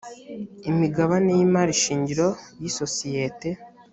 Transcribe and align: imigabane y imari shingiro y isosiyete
imigabane 0.69 1.29
y 1.37 1.41
imari 1.45 1.73
shingiro 1.83 2.27
y 2.61 2.65
isosiyete 2.69 3.49